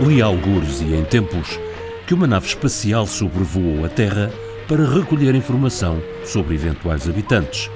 [0.00, 1.58] Li algures e em tempos
[2.04, 4.30] que uma nave espacial sobrevoou a Terra
[4.68, 7.70] para recolher informação sobre eventuais habitantes.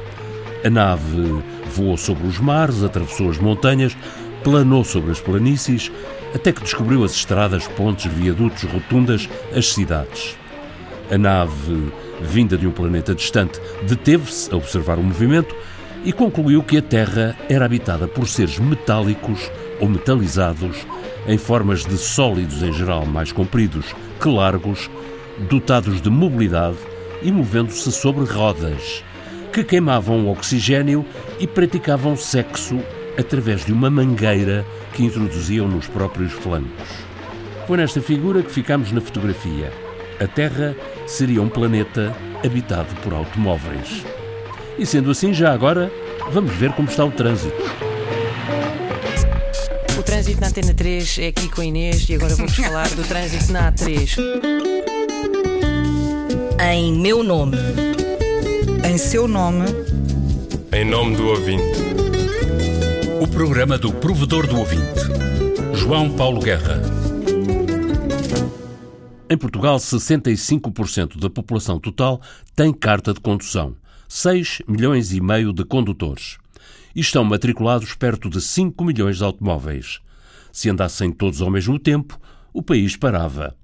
[0.65, 3.97] A nave voou sobre os mares, atravessou as montanhas,
[4.43, 5.93] planou sobre as planícies,
[6.35, 10.37] até que descobriu as estradas, pontes, viadutos, rotundas, as cidades.
[11.13, 15.55] A nave, vinda de um planeta distante, deteve-se a observar o movimento
[16.05, 19.49] e concluiu que a Terra era habitada por seres metálicos
[19.81, 20.87] ou metalizados,
[21.27, 24.91] em formas de sólidos em geral mais compridos que largos,
[25.49, 26.79] dotados de mobilidade
[27.23, 29.05] e movendo-se sobre rodas,
[29.53, 31.05] que queimavam oxigênio
[31.39, 32.79] e praticavam sexo
[33.19, 36.89] através de uma mangueira que introduziam nos próprios flancos.
[37.67, 39.73] Foi nesta figura que ficamos na fotografia.
[40.21, 40.75] A Terra
[41.07, 44.05] seria um planeta habitado por automóveis.
[44.79, 45.91] E sendo assim, já agora,
[46.31, 47.88] vamos ver como está o trânsito.
[50.19, 53.05] O trânsito na Antena 3 é aqui com a Inês e agora vamos falar do
[53.05, 54.19] trânsito na A3.
[56.73, 57.57] Em meu nome.
[58.85, 59.67] Em seu nome.
[60.73, 61.63] Em nome do ouvinte.
[63.23, 64.99] O programa do provedor do ouvinte,
[65.75, 66.83] João Paulo Guerra.
[69.31, 72.21] Em Portugal, 65% da população total
[72.57, 73.77] tem carta de condução.
[74.09, 76.39] 6 milhões e meio de condutores.
[76.93, 80.01] E estão matriculados perto de 5 milhões de automóveis.
[80.59, 82.19] Se andassem todos ao mesmo tempo,
[82.53, 83.55] o país parava.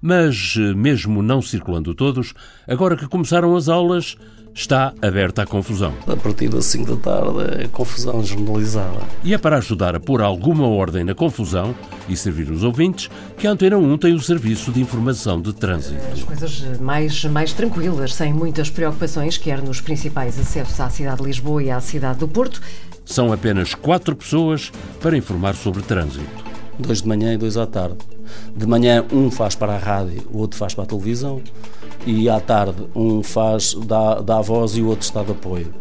[0.00, 2.32] Mas, mesmo não circulando todos,
[2.64, 4.16] agora que começaram as aulas,
[4.54, 5.92] está aberta à confusão.
[6.06, 9.00] A partir das 5 da tarde é confusão generalizada.
[9.24, 11.74] E é para ajudar a pôr alguma ordem na confusão
[12.08, 16.00] e servir os ouvintes que a Antena 1 tem o serviço de informação de trânsito.
[16.12, 21.24] As coisas mais, mais tranquilas, sem muitas preocupações, quer nos principais acessos à cidade de
[21.24, 22.60] Lisboa e à cidade do Porto.
[23.04, 26.44] São apenas quatro pessoas para informar sobre trânsito.
[26.78, 27.98] Dois de manhã e dois à tarde.
[28.56, 31.42] De manhã um faz para a rádio, o outro faz para a televisão
[32.06, 35.72] e à tarde um faz, dá, dá a voz e o outro está de apoio.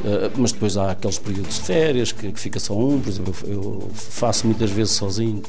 [0.00, 3.34] Uh, mas depois há aqueles períodos de férias que, que fica só um, por exemplo,
[3.44, 5.42] eu, eu faço muitas vezes sozinho.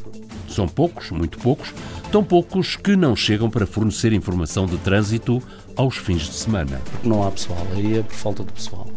[0.50, 1.74] São poucos, muito poucos,
[2.12, 5.44] tão poucos que não chegam para fornecer informação de trânsito
[5.76, 6.82] aos fins de semana.
[6.92, 8.88] Porque não há pessoal, aí é por falta de pessoal.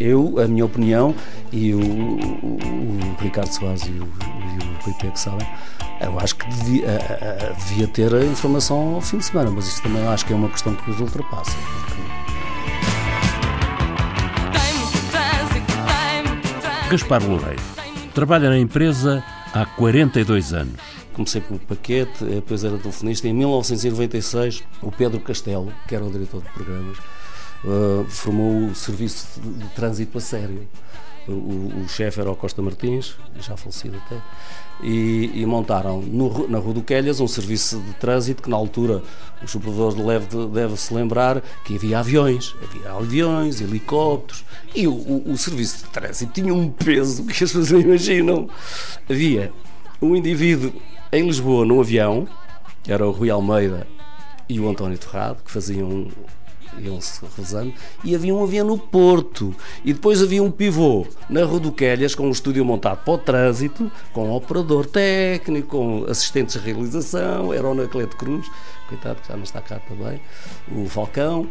[0.00, 1.14] Eu, a minha opinião,
[1.52, 5.46] e o, o, o Ricardo Soares e o, e o PP que sabem,
[6.00, 9.68] eu acho que devia, uh, uh, devia, ter a informação ao fim de semana, mas
[9.68, 11.54] isso também acho que é uma questão que os ultrapassa.
[11.86, 12.00] Porque...
[16.90, 17.62] Gaspar Loureiro
[18.14, 19.22] trabalha na empresa
[19.52, 20.80] há 42 anos.
[21.12, 23.28] Comecei com o paquete, depois era telefonista.
[23.28, 26.96] Em 1996, o Pedro Castelo, que era o diretor de programas,
[27.64, 30.68] uh, formou o serviço de, de trânsito a sério.
[31.28, 34.16] O, o, chefe era o Costa Martins, já falecido até,
[34.82, 39.02] e, e montaram no, na Rua do Quelhas um serviço de trânsito que na altura
[39.42, 44.44] os operadores deve, deve se lembrar que havia aviões, havia aviões, helicópteros
[44.74, 48.48] e o, o, o serviço de trânsito tinha um peso que as pessoas imaginam.
[49.08, 49.52] Havia
[50.00, 50.72] um indivíduo
[51.12, 52.26] em Lisboa num avião,
[52.82, 53.86] que era o Rui Almeida
[54.48, 56.08] e o António Torrado, que faziam
[56.78, 57.72] iam-se rezando,
[58.04, 59.54] e havia um avião no Porto.
[59.84, 64.28] E depois havia um pivô na Rodoquelhas, com um estúdio montado para o trânsito, com
[64.28, 68.46] um operador técnico, com assistentes de realização, era o Anacleto Cruz,
[68.88, 70.20] coitado que já não está cá também,
[70.70, 71.48] o Falcão.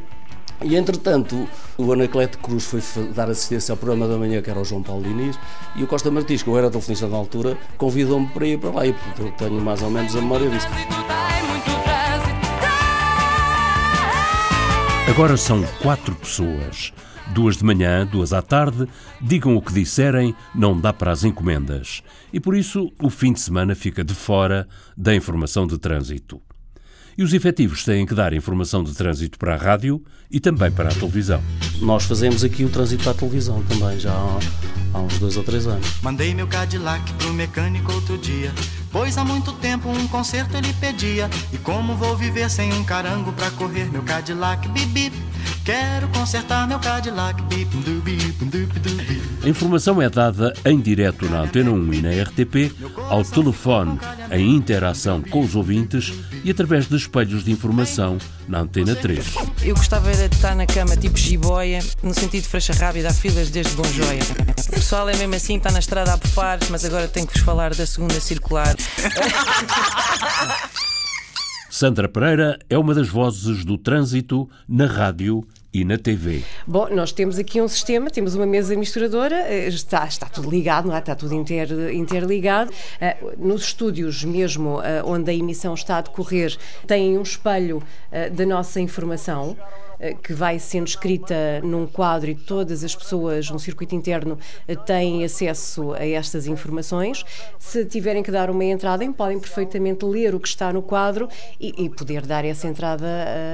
[0.61, 1.47] E entretanto,
[1.77, 2.81] o Anacleto Cruz foi
[3.13, 5.39] dar assistência ao programa da manhã, que era o João Paulo Diniz,
[5.75, 8.85] e o Costa Martins, que eu era telefonista na altura, convidou-me para ir para lá,
[8.85, 10.67] e portanto tenho mais ou menos a memória disso.
[15.09, 16.93] Agora são quatro pessoas.
[17.33, 18.87] Duas de manhã, duas à tarde,
[19.19, 22.03] digam o que disserem, não dá para as encomendas.
[22.31, 26.39] E por isso o fim de semana fica de fora da informação de trânsito.
[27.17, 30.89] E os efetivos têm que dar informação de trânsito para a rádio e também para
[30.89, 31.41] a televisão.
[31.81, 34.39] Nós fazemos aqui o trânsito para a televisão também, já há,
[34.93, 35.99] há uns dois ou três anos.
[36.03, 38.53] Mandei meu Cadillac pro mecânico outro dia,
[38.91, 41.29] pois há muito tempo um conserto ele pedia.
[41.51, 45.11] E como vou viver sem um carango pra correr meu Cadillac, bip
[45.63, 47.69] Quero consertar meu Cadillac, bip
[49.43, 52.73] A informação é dada em direto na Antena 1 e na RTP,
[53.07, 53.99] ao telefone,
[54.31, 56.11] em interação com os ouvintes
[56.43, 59.35] e através de espelhos de informação na Antena 3.
[59.61, 63.49] Eu gostava de estar na cama tipo jiboia, no sentido de frecha rápida, há filas
[63.49, 64.23] desde Bom Joia.
[64.69, 67.43] O pessoal é mesmo assim, está na estrada a bufar, mas agora tenho que vos
[67.43, 68.75] falar da segunda circular.
[71.69, 76.43] Sandra Pereira é uma das vozes do trânsito na rádio e na TV.
[76.65, 80.87] Bom, nós temos aqui um sistema, temos uma mesa misturadora, eh, está, está tudo ligado,
[80.87, 80.99] não é?
[80.99, 82.71] está tudo inter, interligado.
[82.71, 87.81] Uh, nos estúdios mesmo, uh, onde a emissão está a decorrer, tem um espelho
[88.35, 89.55] da nossa informação
[90.23, 94.37] que vai sendo escrita num quadro e todas as pessoas no circuito interno
[94.85, 97.23] têm acesso a estas informações.
[97.57, 101.27] Se tiverem que dar uma entrada, podem perfeitamente ler o que está no quadro
[101.59, 103.05] e, e poder dar essa entrada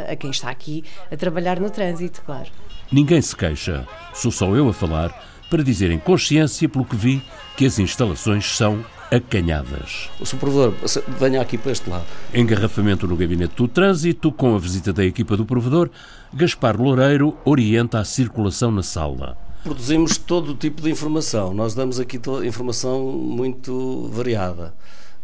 [0.07, 2.49] a, a quem está aqui a trabalhar no trânsito, claro.
[2.91, 5.11] Ninguém se queixa, sou só eu a falar
[5.49, 7.23] para dizer em consciência, pelo que vi,
[7.55, 10.09] que as instalações são acanhadas.
[10.19, 10.37] O Sr.
[10.37, 10.73] Provedor,
[11.19, 12.05] venha aqui para este lado.
[12.33, 15.89] Engarrafamento no gabinete do trânsito, com a visita da equipa do Provedor,
[16.33, 19.37] Gaspar Loureiro orienta a circulação na sala.
[19.63, 21.53] Produzimos todo o tipo de informação.
[21.53, 24.75] Nós damos aqui informação muito variada.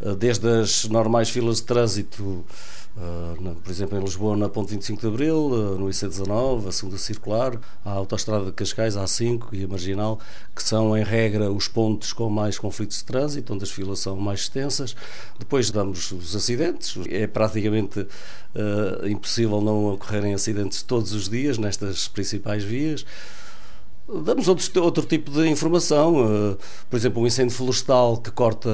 [0.02, 2.44] Eh, desde as normais filas de trânsito
[2.96, 6.98] Uh, por exemplo, em Lisboa, na Ponte 25 de Abril, uh, no IC19, a segunda
[6.98, 10.20] circular, a Autostrada de Cascais, a A5 e a Marginal,
[10.54, 14.18] que são, em regra, os pontos com mais conflitos de trânsito, onde as filas são
[14.18, 14.96] mais extensas.
[15.40, 16.98] Depois damos os acidentes.
[17.10, 23.06] É praticamente uh, impossível não ocorrerem acidentes todos os dias nestas principais vias.
[24.26, 26.58] Damos outro, outro tipo de informação,
[26.90, 28.70] por exemplo, um incêndio florestal que corta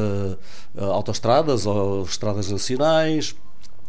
[0.75, 3.36] autoestradas ou estradas nacionais,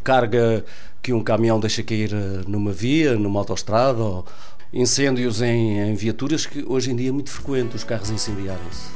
[0.09, 0.65] carga
[1.03, 4.25] que um caminhão deixa cair eh, numa via, numa autoestrada, ou
[4.73, 8.89] incêndios em, em viaturas, que hoje em dia é muito frequente os carros incendiarem-se.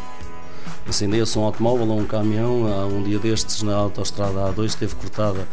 [0.87, 5.47] Incendia-se um automóvel ou um caminhão, há um dia destes na autoestrada A2 esteve cortada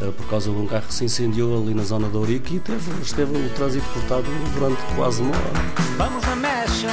[0.00, 2.60] uh, por causa de um carro que se incendiou ali na zona da Ourique e
[2.60, 5.52] teve, esteve o trânsito cortado durante quase uma hora.
[5.98, 6.88] Vamos na mecha,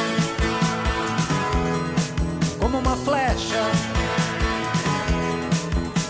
[2.60, 3.97] como uma flecha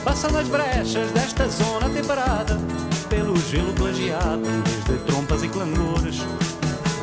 [0.07, 2.57] Passando as brechas desta zona temperada
[3.09, 6.19] Pelo gelo plagiado Desde trompas e clangores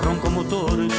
[0.03, 0.91] Roncam motores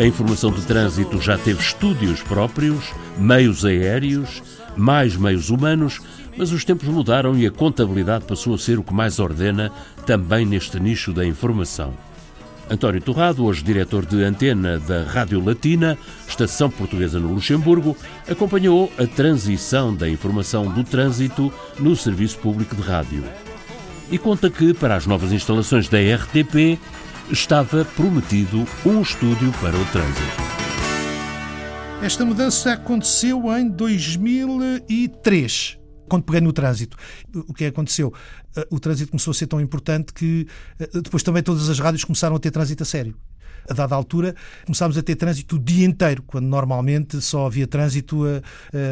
[0.00, 4.42] a informação de trânsito já teve estúdios próprios, meios aéreos,
[4.74, 6.00] mais meios humanos,
[6.36, 9.70] mas os tempos mudaram e a contabilidade passou a ser o que mais ordena
[10.04, 11.94] também neste nicho da informação.
[12.70, 17.96] António Torrado, hoje diretor de antena da Rádio Latina, estação portuguesa no Luxemburgo,
[18.28, 23.24] acompanhou a transição da informação do trânsito no serviço público de rádio.
[24.10, 26.78] E conta que, para as novas instalações da RTP,
[27.30, 30.42] estava prometido um estúdio para o trânsito.
[32.02, 35.81] Esta mudança aconteceu em 2003
[36.12, 36.94] quando peguei no trânsito,
[37.34, 38.12] o que aconteceu?
[38.54, 40.46] Eh, o trânsito começou a ser tão importante que
[40.78, 43.16] eh, depois também todas as rádios começaram a ter trânsito a sério.
[43.66, 44.34] A dada altura,
[44.66, 48.42] começámos a ter trânsito o dia inteiro, quando normalmente só havia trânsito uh,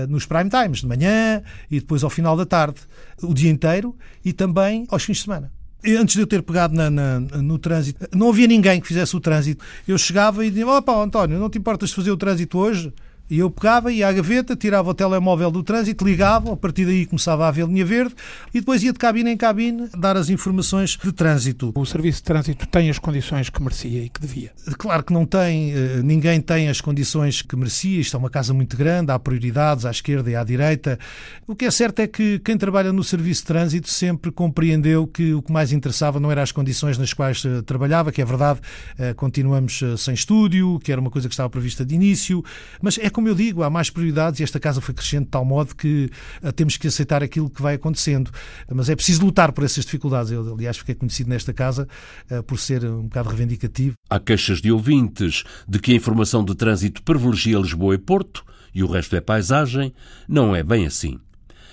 [0.08, 2.80] nos prime times, de manhã e depois ao final da tarde.
[3.20, 5.52] O dia inteiro e também aos fins de semana.
[5.84, 9.20] Antes de eu ter pegado na, na, no trânsito, não havia ninguém que fizesse o
[9.20, 9.64] trânsito.
[9.88, 12.94] Eu chegava e dizia: Opa, António, não te importas de fazer o trânsito hoje?
[13.30, 17.06] E eu pegava, ia à gaveta, tirava o telemóvel do trânsito, ligava, a partir daí
[17.06, 18.12] começava a haver linha verde
[18.52, 21.72] e depois ia de cabine em cabine dar as informações de trânsito.
[21.76, 24.50] O serviço de trânsito tem as condições que merecia e que devia?
[24.76, 28.00] Claro que não tem, eh, ninguém tem as condições que merecia.
[28.00, 30.98] Isto é uma casa muito grande, há prioridades à esquerda e à direita.
[31.46, 35.34] O que é certo é que quem trabalha no serviço de trânsito sempre compreendeu que
[35.34, 38.58] o que mais interessava não era as condições nas quais eh, trabalhava, que é verdade,
[38.98, 42.44] eh, continuamos sem estúdio, que era uma coisa que estava prevista de início,
[42.82, 45.44] mas é como eu digo, há mais prioridades e esta casa foi crescendo de tal
[45.44, 46.10] modo que
[46.42, 48.30] uh, temos que aceitar aquilo que vai acontecendo.
[48.72, 50.32] Mas é preciso lutar por essas dificuldades.
[50.32, 51.86] Eu, aliás, fiquei conhecido nesta casa
[52.30, 53.94] uh, por ser um bocado reivindicativo.
[54.08, 58.42] Há queixas de ouvintes de que a informação de trânsito privilegia Lisboa e Porto
[58.74, 59.92] e o resto é paisagem.
[60.26, 61.20] Não é bem assim.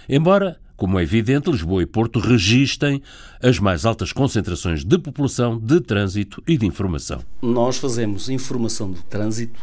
[0.10, 3.02] Embora como é evidente, Lisboa e Porto registem
[3.42, 7.22] as mais altas concentrações de população, de trânsito e de informação.
[7.42, 9.60] Nós fazemos informação de trânsito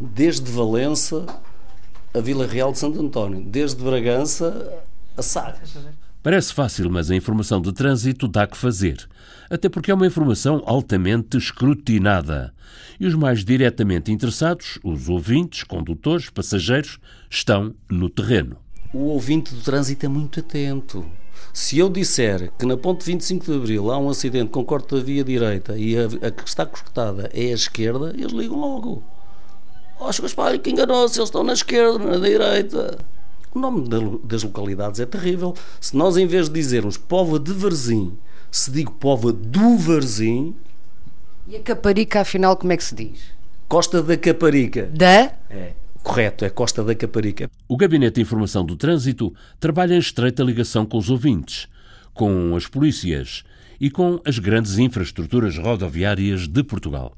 [0.00, 1.26] desde Valença
[2.14, 4.72] a Vila Real de Santo António, desde Bragança
[5.16, 5.76] a Sagres.
[6.22, 9.06] Parece fácil, mas a informação de trânsito dá que fazer.
[9.50, 12.54] Até porque é uma informação altamente escrutinada.
[12.98, 16.98] E os mais diretamente interessados, os ouvintes, condutores, passageiros,
[17.28, 18.56] estão no terreno.
[18.92, 21.04] O ouvinte do trânsito é muito atento.
[21.52, 25.02] Se eu disser que na ponte 25 de Abril há um acidente com corte da
[25.02, 29.02] via direita e a, a que está cortada é a esquerda, eles ligam logo.
[30.06, 32.98] Oh, Gaspar, que enganou-se, eles estão na esquerda, na direita.
[33.54, 33.88] O nome
[34.22, 35.54] das localidades é terrível.
[35.80, 38.12] Se nós, em vez de dizermos Pova de Varzim,
[38.50, 40.54] se digo Pova do Varzim.
[41.48, 43.18] E a Caparica, afinal, como é que se diz?
[43.66, 44.90] Costa da Caparica.
[44.92, 45.32] Da?
[45.48, 45.72] É.
[46.02, 47.50] Correto, é Costa da Caparica.
[47.66, 51.66] O Gabinete de Informação do Trânsito trabalha em estreita ligação com os ouvintes,
[52.12, 53.42] com as polícias
[53.80, 57.14] e com as grandes infraestruturas rodoviárias de Portugal.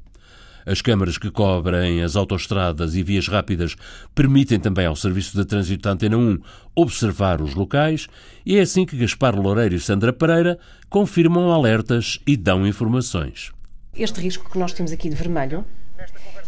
[0.67, 3.77] As câmaras que cobrem as autoestradas e vias rápidas
[4.13, 6.39] permitem também ao Serviço de Trânsito da Antena 1
[6.75, 8.09] observar os locais
[8.45, 10.59] e é assim que Gaspar Loureiro e Sandra Pereira
[10.89, 13.53] confirmam alertas e dão informações.
[13.95, 15.63] Este risco que nós temos aqui de vermelho,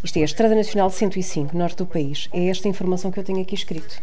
[0.04, 3.42] isto é a Estrada Nacional 105, norte do país, é esta informação que eu tenho
[3.42, 4.02] aqui escrito.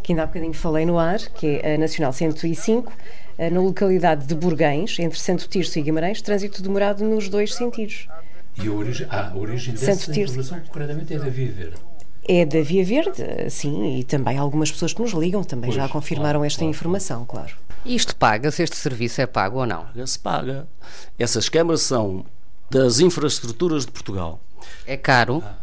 [0.00, 2.92] Que ainda há bocadinho falei no ar, que é a Nacional 105,
[3.36, 8.06] eh, na localidade de Burguens, entre Santo Tirso e Guimarães, trânsito demorado nos dois sentidos.
[8.62, 11.76] E a origem, ah, a origem dessa informação, concretamente, é da Via Verde?
[12.28, 15.88] É da Via Verde, sim, e também algumas pessoas que nos ligam também pois, já
[15.88, 17.52] confirmaram claro, esta claro, informação, claro.
[17.84, 19.84] Isto paga-se, este serviço é pago ou não?
[19.84, 20.68] Paga-se, paga.
[21.18, 22.24] Essas câmaras são
[22.68, 24.40] das infraestruturas de Portugal.
[24.84, 25.42] É caro?
[25.44, 25.56] Ah,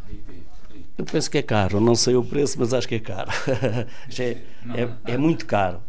[0.97, 3.29] eu penso que é caro, não sei o preço, mas acho que é caro.
[4.17, 4.37] é,
[4.73, 5.81] é, é muito caro.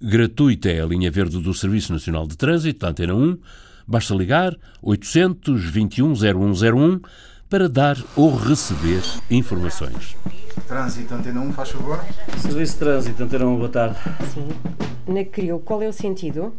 [0.00, 3.38] Gratuita é a linha verde do Serviço Nacional de Trânsito, da Antena 1,
[3.90, 7.00] Basta ligar 821 0101
[7.48, 10.16] para dar ou receber informações.
[10.68, 12.00] Trânsito Antena 1, faz favor.
[12.38, 13.96] Serviço de Trânsito Antena 1, boa tarde.
[14.32, 14.48] Sim.
[15.12, 16.54] Na CRIO, qual é o sentido?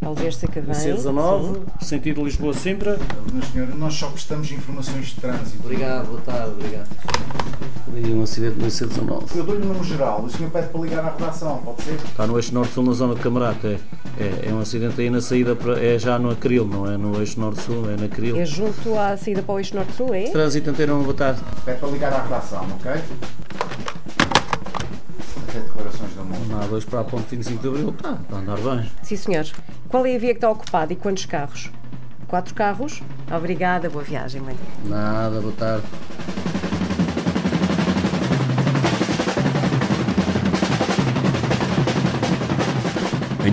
[0.00, 0.72] Alves Sacavém.
[0.72, 2.96] C19, sentido Lisboa-Sintra.
[3.52, 5.64] Senhora, nós só prestamos informações de trânsito.
[5.64, 6.88] Obrigado, boa tarde, obrigado.
[8.06, 9.34] Ali um acidente no C19.
[9.34, 11.94] Eu dou-lhe o número geral, o senhor pede para ligar à redação, pode ser?
[11.94, 13.66] Está no eixo norte-sul, na zona de Camarata.
[13.66, 13.80] É,
[14.22, 17.18] é, é, um acidente aí na saída, para, é já no Acril, não é no
[17.18, 18.36] eixo norte-sul, é na Acril.
[18.36, 20.30] É junto à saída para o eixo norte-sul, é?
[20.30, 21.40] Trânsito inteiro, boa tarde.
[21.64, 22.92] Pede para ligar à redação, ok?
[25.48, 26.46] Até declarações de amor.
[26.46, 28.88] Na A2 para a ponte 25 de Abril, está, está a andar bem.
[29.02, 29.46] Sim, senhor.
[29.88, 31.72] Qual é a via que está ocupada e quantos carros?
[32.28, 33.02] Quatro carros?
[33.36, 34.56] Obrigada, boa viagem, mãe.
[34.84, 35.84] Nada, boa tarde.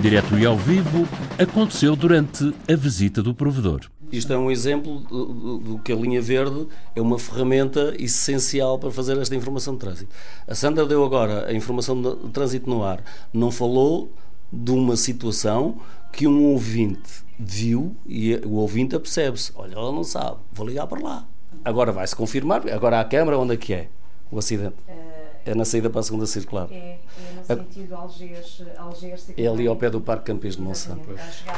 [0.04, 1.08] Direto e ao vivo,
[1.38, 3.80] aconteceu durante a visita do provedor.
[4.12, 9.16] Isto é um exemplo do, que a linha verde é uma ferramenta essencial para fazer
[9.16, 10.14] esta informação de trânsito.
[10.46, 13.02] A Sandra deu agora a informação de trânsito no ar.
[13.32, 14.12] Não falou
[14.52, 15.80] de uma situação
[16.12, 19.52] que um ouvinte viu e o ouvinte apercebe-se.
[19.56, 21.26] Olha, ela não sabe, vou ligar para lá.
[21.64, 22.68] Agora vai-se confirmar.
[22.70, 23.88] Agora a câmara, onde é que é
[24.30, 24.74] o acidente?
[24.86, 25.03] É
[25.52, 26.68] na saída para a segunda circular.
[26.70, 26.98] É, é
[27.34, 31.08] no sentido Algés, Algés É ali ao pé do Parque Campês de Monsanto.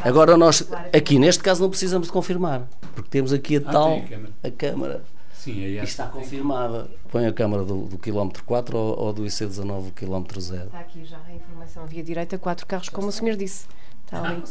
[0.03, 4.03] Agora nós, aqui neste caso não precisamos de confirmar, porque temos aqui a ah, tal,
[4.43, 5.05] a, a câmara.
[5.47, 6.89] Sim, é está confirmada.
[7.09, 10.65] Põe a câmara do, do quilómetro 4 ou, ou do IC19 quilómetro 0.
[10.65, 13.67] Está aqui já a informação via direita, quatro carros, como o senhor disse.
[14.05, 14.43] Está ali,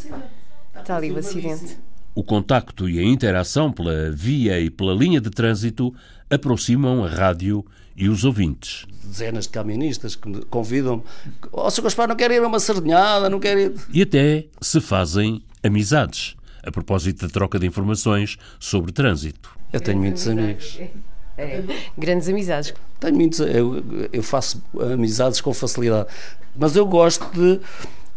[0.74, 1.77] está ali o acidente.
[2.13, 5.94] O contacto e a interação pela via e pela linha de trânsito
[6.30, 7.65] aproximam a rádio
[7.96, 8.86] e os ouvintes.
[9.04, 11.04] Dezenas de caministas que me convidam.
[11.52, 11.84] Ó, oh, Sr.
[11.84, 13.74] Gaspar, não quer ir a uma sardinhada, não quer ir.
[13.92, 19.58] E até se fazem amizades, a propósito da troca de informações sobre trânsito.
[19.72, 20.80] Eu tenho muitos amigos.
[21.38, 21.62] É,
[21.98, 22.74] grandes amizades.
[22.98, 23.84] Tenho muitos, eu,
[24.14, 26.08] eu faço amizades com facilidade.
[26.56, 27.60] Mas eu gosto de,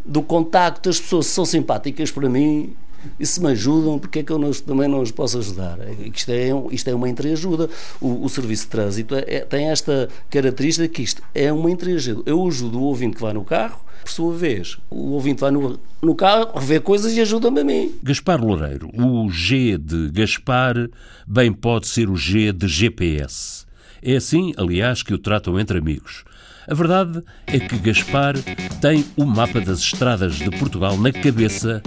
[0.05, 2.77] do contacto, as pessoas são simpáticas para mim
[3.19, 5.78] e se me ajudam, porque é que eu não, também não os posso ajudar?
[6.14, 7.69] Isto é, isto é uma entreajuda.
[8.00, 12.23] O, o serviço de trânsito é, é, tem esta característica que isto é uma entreajuda.
[12.26, 15.78] Eu ajudo o ouvinte que vai no carro, por sua vez, o ouvinte vai no,
[16.00, 17.95] no carro, vê coisas e ajuda-me a mim.
[18.02, 20.88] Gaspar Loureiro, o G de Gaspar
[21.26, 23.67] bem pode ser o G de GPS.
[24.00, 26.25] É assim, aliás, que o tratam entre amigos.
[26.71, 28.35] A verdade é que Gaspar
[28.79, 31.83] tem o mapa das estradas de Portugal na cabeça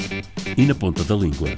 [0.58, 1.50] e na ponta da língua.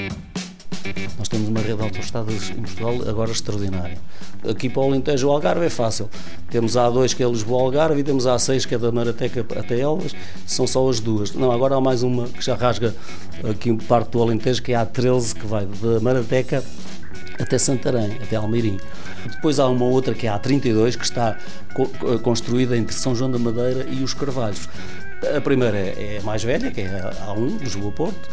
[1.18, 3.98] Nós temos uma rede de autoestradas em Portugal agora extraordinária.
[4.46, 6.10] Aqui para o Alentejo, o Algarve é fácil.
[6.50, 9.80] Temos a A2 que é Lisboa-Algarve e temos a A6 que é da Marateca até
[9.80, 10.14] Elvas.
[10.46, 11.34] São só as duas.
[11.34, 12.94] Não, agora há mais uma que já rasga
[13.50, 16.62] aqui parte do Alentejo que é a A13 que vai da Marateca
[17.40, 18.80] até Santarém, até Almeirim.
[19.26, 21.38] Depois há uma outra que é a A32 que está
[22.22, 24.68] construída entre São João da Madeira e os Carvalhos.
[25.36, 28.30] A primeira é, a mais velha, que é a A1, Lisboa-Porto.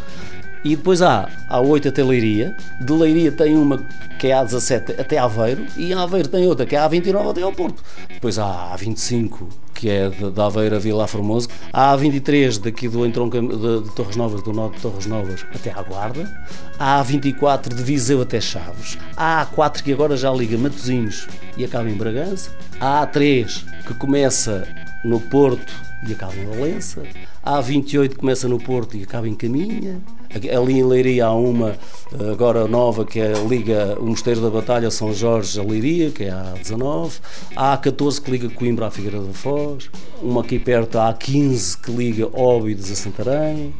[0.63, 2.55] E depois há a 8 até Leiria.
[2.79, 3.83] De Leiria tem uma
[4.19, 5.65] que é a 17 até Aveiro.
[5.75, 7.83] E a Aveiro tem outra que é a 29 até ao Porto.
[8.09, 9.49] Depois há a 25
[9.81, 11.49] que é de, de Aveiro a Vila Formoso.
[11.73, 15.71] A 23 daqui do entronco de, de, Torres Novas, do norte de Torres Novas até
[15.71, 16.31] à Guarda.
[16.77, 18.99] A 24 de Viseu até Chaves.
[19.17, 22.51] A 4 que agora já liga Matosinhos e acaba em Bragança.
[22.79, 24.67] A 3 que começa
[25.03, 25.73] no Porto
[26.07, 27.01] e acaba em Valença.
[27.41, 29.99] A 28 que começa no Porto e acaba em Caminha.
[30.55, 31.77] Ali em Leiria há uma
[32.31, 36.29] agora nova que é, liga o Mosteiro da Batalha São Jorge a Leiria, que é
[36.29, 37.19] a A19.
[37.55, 39.89] Há a 14 que liga Coimbra à Figueira da Foz.
[40.21, 43.73] Uma aqui perto há a 15 que liga Óbidos a Santarém.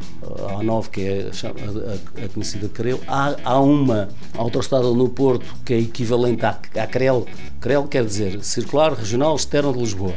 [0.49, 2.99] Há a 9 que é a, a, a conhecida Creu.
[3.07, 6.87] Há, há uma autoestrada no Porto que é equivalente à, à.
[6.87, 10.13] CREL quer dizer Circular Regional Externo de Lisboa.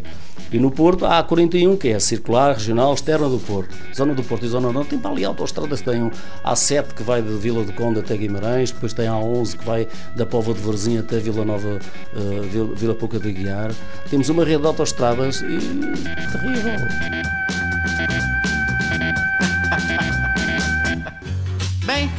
[0.53, 3.75] E no Porto há a 41, que é a Circular Regional Externa do Porto.
[3.95, 6.11] Zona do Porto e Zona Norte tem para ali autoestradas, tem um
[6.45, 9.89] A7 que vai de Vila do Conde até Guimarães, depois tem a A11 que vai
[10.15, 11.81] da Pova de Varzim até Vila Nova,
[12.15, 13.73] uh, Vila, Vila Pouca de Guiar.
[14.09, 16.75] Temos uma rede de autoestradas e terrível.
[21.85, 22.11] Bem,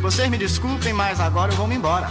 [0.00, 2.08] vocês me desculpem, mas agora eu vou me embora.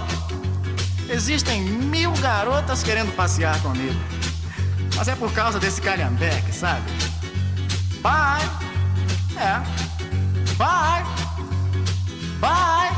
[1.09, 4.16] Existem mil garotas querendo passear comigo.
[4.97, 6.81] Mas é por causa desse calhambeque, sabe?
[8.01, 8.49] Bye!
[9.37, 9.61] É.
[10.57, 11.05] Bye!
[12.39, 12.97] Bye!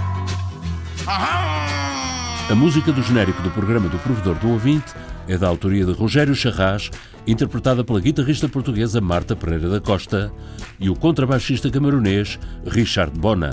[2.50, 4.94] A música do genérico do programa do Provedor do Ouvinte
[5.28, 6.90] é da autoria de Rogério Charras,
[7.28, 10.32] interpretada pela guitarrista portuguesa Marta Pereira da Costa
[10.80, 13.50] e o contrabaixista camaronês Richard Bona.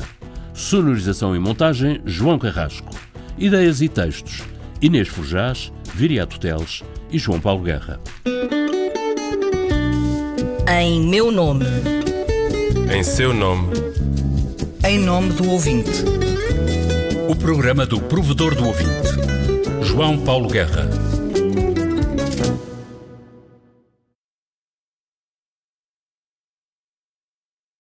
[0.54, 2.94] Sonorização e montagem João Carrasco.
[3.36, 8.00] Ideias e textos Inês Forjás, Viriato Teles e João Paulo Guerra.
[10.68, 11.64] Em meu nome.
[12.94, 13.72] Em seu nome.
[14.84, 16.04] Em nome do ouvinte.
[17.28, 19.08] O programa do provedor do ouvinte.
[19.82, 21.05] João Paulo Guerra.